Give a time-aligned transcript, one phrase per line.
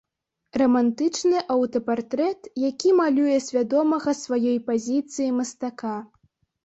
[0.59, 5.97] Рамантычны аўтапартрэт, які малюе свядомага сваёй пазіцыі мастака.